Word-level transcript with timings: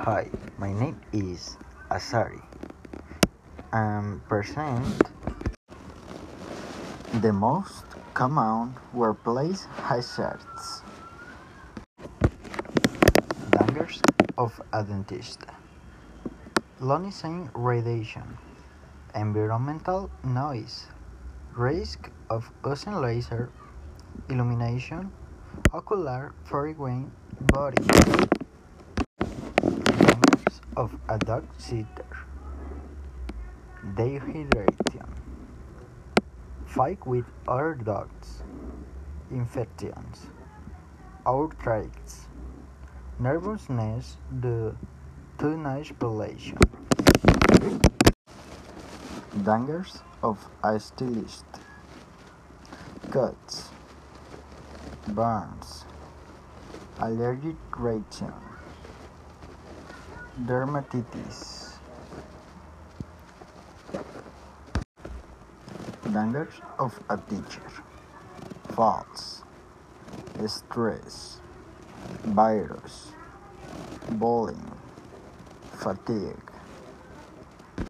Hi, 0.00 0.30
my 0.56 0.72
name 0.72 0.98
is 1.12 1.58
Asari. 1.90 2.40
I'm 3.70 4.24
present 4.30 4.96
the 7.20 7.34
most 7.34 7.84
common 8.14 8.80
workplace 8.94 9.68
hazards. 9.76 10.80
Dangers 13.52 14.00
of 14.38 14.56
a 14.72 14.82
dentist. 14.84 15.44
Ionizing 16.80 17.50
radiation. 17.52 18.38
Environmental 19.14 20.08
noise. 20.24 20.86
Risk 21.52 22.08
of 22.30 22.48
ozone 22.64 23.02
laser 23.02 23.50
illumination. 24.30 25.12
Ocular 25.74 26.32
foreign 26.48 27.12
body. 27.52 27.84
Of 30.80 30.96
a 31.10 31.18
dog 31.18 31.44
sitter. 31.58 32.16
Dehydration. 33.84 35.10
Fight 36.64 37.06
with 37.06 37.26
other 37.46 37.74
dogs. 37.74 38.42
Infections. 39.30 40.28
Outbreaks. 41.26 42.28
Nervousness 43.18 44.16
due 44.40 44.74
to 45.36 45.48
noise 45.54 45.92
pollution. 45.98 46.56
Dangers 49.44 49.98
of 50.22 50.48
a 50.64 50.80
stylist. 50.80 51.44
Cuts. 53.10 53.68
Burns. 55.08 55.84
Allergic 57.00 57.56
reaction. 57.76 58.49
Dermatitis. 60.38 61.74
Dangers 66.12 66.54
of 66.78 66.98
a 67.10 67.16
teacher. 67.18 67.62
Falls. 68.70 69.42
Stress. 70.46 71.40
Virus. 72.24 73.12
Bullying. 74.12 74.72
Fatigue. 75.72 76.49